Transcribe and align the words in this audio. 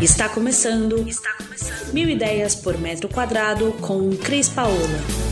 Está 0.00 0.28
começando. 0.28 1.08
Está 1.08 1.32
começando. 1.34 1.92
Mil 1.92 2.08
ideias 2.08 2.54
por 2.54 2.78
metro 2.78 3.08
quadrado 3.08 3.72
com 3.80 4.10
Cris 4.16 4.48
Paola. 4.48 5.27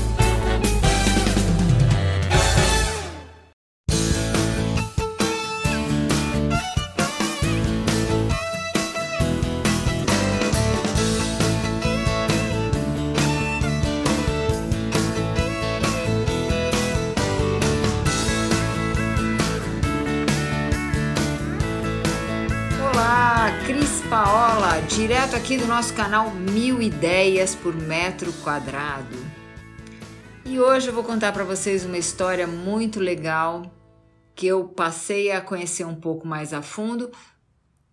Direto 24.97 25.37
aqui 25.37 25.59
do 25.59 25.67
nosso 25.67 25.93
canal 25.93 26.31
Mil 26.31 26.81
Ideias 26.81 27.55
por 27.55 27.75
Metro 27.75 28.33
Quadrado. 28.43 29.17
E 30.45 30.59
hoje 30.59 30.89
eu 30.89 30.95
vou 30.95 31.05
contar 31.05 31.33
para 31.33 31.45
vocês 31.45 31.85
uma 31.85 31.99
história 31.99 32.47
muito 32.47 32.99
legal 32.99 33.71
que 34.35 34.47
eu 34.47 34.65
passei 34.65 35.31
a 35.31 35.41
conhecer 35.41 35.85
um 35.85 35.95
pouco 35.95 36.27
mais 36.27 36.55
a 36.55 36.63
fundo. 36.63 37.11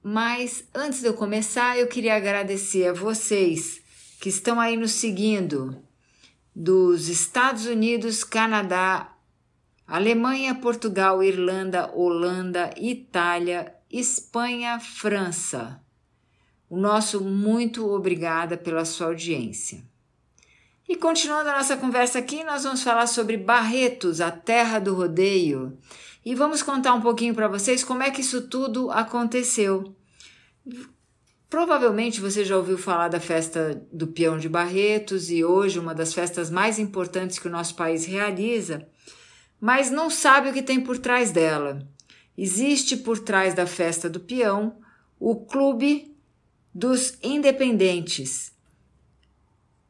Mas 0.01 0.63
antes 0.73 1.01
de 1.01 1.07
eu 1.07 1.13
começar, 1.13 1.77
eu 1.77 1.87
queria 1.87 2.15
agradecer 2.15 2.87
a 2.87 2.93
vocês 2.93 3.81
que 4.21 4.29
estão 4.29 4.59
aí 4.59 4.77
nos 4.77 4.91
seguindo 4.91 5.75
dos 6.55 7.09
Estados 7.09 7.65
Unidos, 7.65 8.23
Canadá, 8.23 9.13
Alemanha, 9.85 10.55
Portugal, 10.55 11.21
Irlanda, 11.21 11.91
Holanda, 11.93 12.73
Itália, 12.77 13.75
Espanha, 13.93 14.79
França. 14.79 15.79
O 16.67 16.75
nosso 16.75 17.21
muito 17.21 17.87
obrigada 17.91 18.57
pela 18.57 18.85
sua 18.85 19.05
audiência. 19.05 19.83
E 20.89 20.95
continuando 20.95 21.49
a 21.49 21.57
nossa 21.57 21.77
conversa 21.77 22.17
aqui, 22.17 22.43
nós 22.43 22.63
vamos 22.63 22.81
falar 22.81 23.05
sobre 23.05 23.37
Barretos, 23.37 24.19
a 24.19 24.31
terra 24.31 24.79
do 24.79 24.95
rodeio, 24.95 25.77
e 26.25 26.33
vamos 26.33 26.63
contar 26.63 26.95
um 26.95 27.01
pouquinho 27.01 27.35
para 27.35 27.47
vocês 27.47 27.83
como 27.83 28.01
é 28.01 28.09
que 28.09 28.21
isso 28.21 28.47
tudo 28.47 28.89
aconteceu. 28.89 29.95
Provavelmente 31.47 32.19
você 32.19 32.43
já 32.43 32.57
ouviu 32.57 32.79
falar 32.79 33.09
da 33.09 33.19
festa 33.19 33.79
do 33.93 34.07
peão 34.07 34.39
de 34.39 34.49
Barretos 34.49 35.29
e 35.29 35.45
hoje 35.45 35.77
uma 35.77 35.93
das 35.93 36.15
festas 36.15 36.49
mais 36.49 36.79
importantes 36.79 37.37
que 37.37 37.47
o 37.47 37.51
nosso 37.51 37.75
país 37.75 38.05
realiza, 38.05 38.87
mas 39.61 39.91
não 39.91 40.09
sabe 40.09 40.49
o 40.49 40.53
que 40.53 40.63
tem 40.63 40.81
por 40.81 40.97
trás 40.97 41.31
dela. 41.31 41.87
Existe 42.37 42.97
por 42.97 43.19
trás 43.19 43.53
da 43.53 43.67
festa 43.67 44.09
do 44.09 44.19
peão 44.19 44.77
o 45.19 45.35
Clube 45.35 46.15
dos 46.73 47.17
Independentes. 47.21 48.51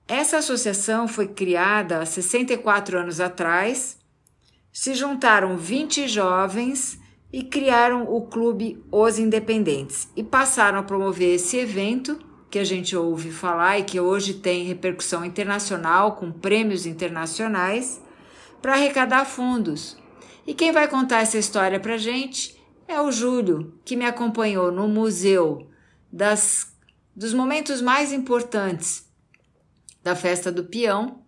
Essa 0.08 0.38
associação 0.38 1.08
foi 1.08 1.30
criada 1.30 2.00
há 2.00 2.06
64 2.06 3.00
anos 3.00 3.20
atrás. 3.20 3.98
Se 4.72 4.94
juntaram 4.94 5.58
20 5.58 6.08
jovens 6.08 7.00
e 7.32 7.42
criaram 7.42 8.04
o 8.04 8.28
Clube 8.28 8.84
Os 8.92 9.18
Independentes 9.18 10.10
e 10.16 10.24
passaram 10.24 10.80
a 10.80 10.84
promover 10.84 11.36
esse 11.36 11.58
evento 11.58 12.20
que 12.52 12.60
a 12.60 12.64
gente 12.64 12.96
ouve 12.96 13.32
falar 13.32 13.80
e 13.80 13.84
que 13.84 14.00
hoje 14.00 14.36
tem 14.36 14.66
repercussão 14.66 15.26
internacional 15.26 16.16
com 16.16 16.32
prêmios 16.32 16.86
internacionais 16.86 18.00
para 18.62 18.74
arrecadar 18.74 19.26
fundos. 19.26 19.98
E 20.46 20.54
quem 20.54 20.72
vai 20.72 20.88
contar 20.88 21.22
essa 21.22 21.38
história 21.38 21.80
para 21.80 21.98
gente 21.98 22.62
é 22.88 23.00
o 23.00 23.12
Júlio, 23.12 23.80
que 23.86 23.96
me 23.96 24.06
acompanhou 24.06 24.72
no 24.72 24.88
museu 24.88 25.70
das 26.12 26.72
dos 27.16 27.34
momentos 27.34 27.80
mais 27.80 28.12
importantes 28.12 29.06
da 30.04 30.16
festa 30.16 30.52
do 30.52 30.64
peão, 30.64 31.20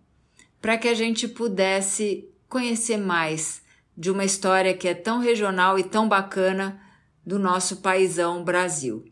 para 0.60 0.76
que 0.76 0.88
a 0.88 0.94
gente 0.94 1.28
pudesse 1.28 2.28
conhecer 2.48 2.96
mais 2.96 3.62
de 3.96 4.10
uma 4.10 4.24
história 4.24 4.74
que 4.74 4.88
é 4.88 4.94
tão 4.94 5.20
regional 5.20 5.78
e 5.78 5.84
tão 5.84 6.08
bacana 6.08 6.80
do 7.24 7.38
nosso 7.38 7.76
paisão 7.76 8.44
Brasil. 8.44 9.04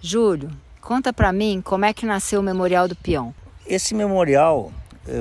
Júlio, 0.00 0.50
conta 0.80 1.12
para 1.12 1.32
mim 1.32 1.62
como 1.62 1.84
é 1.84 1.92
que 1.92 2.06
nasceu 2.06 2.40
o 2.40 2.42
Memorial 2.42 2.88
do 2.88 2.96
Peão. 2.96 3.34
Esse 3.66 3.94
memorial 3.94 4.72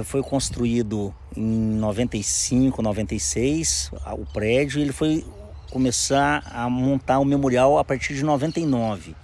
foi 0.06 0.24
construído 0.24 1.14
em 1.36 1.44
95, 1.44 2.82
96, 2.82 3.92
o 4.18 4.26
prédio, 4.32 4.82
ele 4.82 4.92
foi 4.92 5.26
começar 5.72 6.44
a 6.54 6.70
montar 6.70 7.20
o 7.20 7.26
memorial 7.26 7.78
a 7.78 7.84
partir 7.84 8.14
de 8.14 8.24
99 8.24 9.16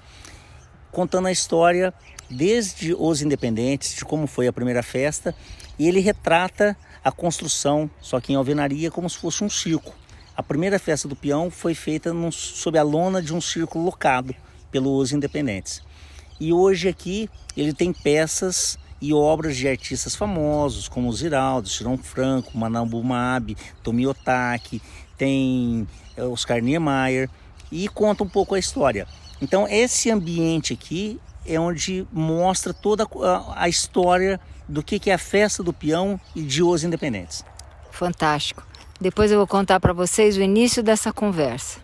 contando 0.92 1.28
a 1.28 1.32
história 1.32 1.94
desde 2.30 2.94
os 2.94 3.22
independentes, 3.22 3.96
de 3.96 4.06
como 4.06 4.28
foi 4.28 4.48
a 4.48 4.54
primeira 4.54 4.84
festa, 4.84 5.34
e 5.78 5.88
ele 5.88 6.00
retrata 6.00 6.78
a 7.04 7.12
construção, 7.12 7.90
só 8.02 8.20
que 8.20 8.34
em 8.34 8.36
alvenaria, 8.36 8.92
como 8.92 9.10
se 9.10 9.18
fosse 9.18 9.44
um 9.44 9.50
circo. 9.50 9.94
A 10.36 10.44
primeira 10.44 10.78
festa 10.78 11.08
do 11.08 11.16
peão 11.16 11.50
foi 11.50 11.74
feita 11.74 12.14
num, 12.14 12.32
sob 12.32 12.78
a 12.78 12.84
lona 12.84 13.22
de 13.22 13.34
um 13.34 13.42
circo 13.42 13.80
locado 13.80 14.34
pelos 14.72 15.12
independentes. 15.12 15.82
E 16.40 16.54
hoje 16.54 16.88
aqui 16.88 17.30
ele 17.58 17.74
tem 17.74 17.92
peças 17.92 18.78
e 19.02 19.14
obras 19.14 19.56
de 19.56 19.68
artistas 19.68 20.16
famosos 20.16 20.88
como 20.88 21.12
Ziraldo, 21.14 21.70
Cirão 21.70 21.98
Franco, 21.98 22.58
Manambu 22.58 23.04
Mabe, 23.04 23.58
Tomi 23.84 24.06
Otaki, 24.06 24.82
tem 25.18 25.88
eh, 26.18 26.24
Oscar 26.24 26.62
Niemeyer 26.62 27.30
e 27.72 27.88
conta 27.88 28.24
um 28.24 28.30
pouco 28.30 28.56
a 28.56 28.60
história. 28.60 29.08
Então 29.42 29.68
esse 29.68 30.10
ambiente 30.10 30.74
aqui 30.74 31.20
é 31.46 31.60
onde 31.60 32.06
mostra 32.12 32.74
toda 32.74 33.08
a, 33.56 33.70
história 33.70 34.40
do 34.68 34.84
que, 34.84 35.00
que 35.00 35.10
é 35.10 35.14
a 35.14 35.18
festa 35.18 35.64
do 35.64 35.74
peão 35.74 36.20
e 36.36 36.42
de 36.42 36.62
Os 36.62 36.84
Independentes. 36.84 37.44
Fantástico. 37.92 38.66
Depois 39.00 39.32
eu 39.32 39.38
vou 39.38 39.48
contar 39.48 39.80
para 39.80 39.94
vocês 39.94 40.38
o 40.38 40.42
início 40.42 40.84
dessa 40.84 41.12
conversa. 41.12 41.80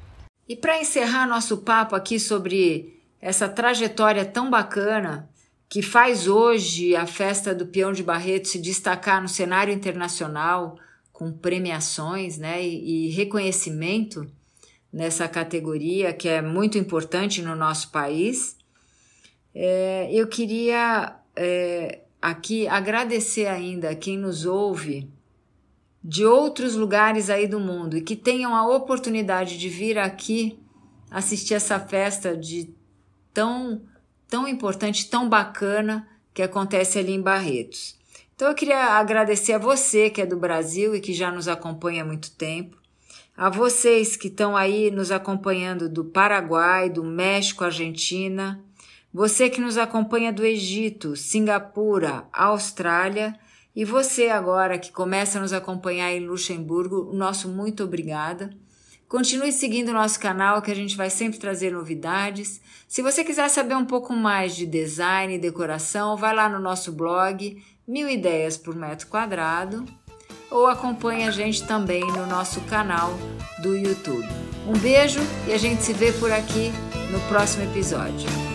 E 0.47 0.56
para 0.56 0.80
encerrar 0.80 1.26
nosso 1.26 1.58
papo 1.58 1.96
aqui 1.96 2.20
sobre 2.20 3.02
essa 3.22 3.50
trajetória 3.50 4.24
tão 4.24 4.50
bacana 4.50 5.28
que 5.75 5.81
faz 5.81 6.25
hoje 6.25 6.96
a 6.96 7.06
festa 7.06 7.53
do 7.53 7.66
peão 7.66 7.91
de 7.91 8.02
Barreto 8.02 8.47
se 8.47 8.58
destacar 8.58 9.22
no 9.22 9.28
cenário 9.28 9.74
internacional 9.74 10.80
com 11.12 11.34
premiações 11.34 12.38
né, 12.38 12.66
e, 12.66 13.08
e 13.08 13.09
reconhecimento, 13.09 14.25
nessa 14.90 15.28
categoria 15.28 16.14
que 16.14 16.30
é 16.30 16.41
muito 16.41 16.78
importante 16.78 17.41
no 17.41 17.58
nosso 17.58 17.91
país. 17.91 18.56
É, 19.53 20.09
eu 20.14 20.28
queria 20.28 21.19
é, 21.35 22.03
aqui 22.22 22.69
agradecer 22.69 23.47
ainda 23.47 23.94
quem 23.96 24.18
nos 24.18 24.46
ouve 24.46 25.12
de 26.02 26.25
outros 26.25 26.74
lugares 26.75 27.30
aí 27.30 27.47
do 27.47 27.59
mundo 27.59 27.97
e 27.97 28.02
que 28.02 28.16
tenham 28.16 28.56
a 28.56 28.66
oportunidade 28.66 29.58
de 29.58 29.68
vir 29.68 29.97
aqui 29.97 30.58
assistir 31.12 31.53
essa 31.53 31.78
festa 31.81 32.34
de 32.34 32.74
tão 33.34 33.81
tão 34.28 34.47
importante, 34.47 35.09
tão 35.09 35.28
bacana 35.28 36.08
que 36.34 36.41
acontece 36.41 37.00
ali 37.00 37.13
em 37.13 37.22
Barretos. 37.22 37.96
Então 38.36 38.50
eu 38.50 38.56
queria 38.56 38.97
agradecer 38.97 39.53
a 39.53 39.58
você 39.58 40.09
que 40.09 40.22
é 40.22 40.25
do 40.25 40.38
Brasil 40.38 40.96
e 40.96 41.02
que 41.02 41.13
já 41.13 41.31
nos 41.31 41.47
acompanha 41.47 42.03
há 42.03 42.06
muito 42.06 42.31
tempo 42.31 42.78
a 43.38 43.50
vocês 43.50 44.16
que 44.16 44.28
estão 44.28 44.56
aí 44.56 44.90
nos 44.90 45.12
acompanhando 45.12 45.90
do 45.90 46.06
Paraguai, 46.06 46.90
do 46.90 47.03
México, 47.03 47.66
Argentina, 47.66 48.64
você 49.14 49.50
que 49.50 49.59
nos 49.59 49.78
acompanha 49.78 50.31
do 50.31 50.46
Egito, 50.46 51.16
Singapura, 51.16 52.28
Austrália 52.31 53.38
e 53.75 53.84
você 53.84 54.30
agora 54.30 54.80
que 54.80 54.91
começa 54.91 55.38
a 55.38 55.41
nos 55.41 55.52
acompanhar 55.52 56.12
em 56.14 56.25
Luxemburgo, 56.25 57.12
nosso 57.14 57.50
muito 57.50 57.84
obrigada. 57.84 58.56
Continue 59.08 59.52
seguindo 59.52 59.90
o 59.90 59.94
nosso 59.94 60.20
canal 60.20 60.62
que 60.62 60.72
a 60.72 60.76
gente 60.76 60.98
vai 60.98 61.10
sempre 61.10 61.40
trazer 61.40 61.72
novidades. 61.72 62.59
Se 62.88 63.02
você 63.02 63.24
quiser 63.24 63.50
saber 63.50 63.76
um 63.76 63.85
pouco 63.85 64.14
mais 64.14 64.56
de 64.56 64.66
design 64.66 65.35
e 65.35 65.40
decoração, 65.40 66.18
vai 66.18 66.34
lá 66.34 66.50
no 66.50 66.59
nosso 66.59 66.91
blog 66.91 67.64
Mil 67.88 68.09
Ideias 68.09 68.58
por 68.58 68.76
Metro 68.76 69.08
Quadrado 69.08 69.85
ou 70.50 70.68
acompanhe 70.68 71.28
a 71.28 71.32
gente 71.32 71.66
também 71.68 72.02
no 72.02 72.26
nosso 72.26 72.62
canal 72.62 73.14
do 73.62 73.76
YouTube. 73.76 74.28
Um 74.68 74.78
beijo 74.78 75.20
e 75.47 75.53
a 75.53 75.58
gente 75.58 75.84
se 75.84 75.94
vê 75.94 76.12
por 76.14 76.32
aqui 76.32 76.72
no 77.12 77.20
próximo 77.28 77.64
episódio. 77.66 78.54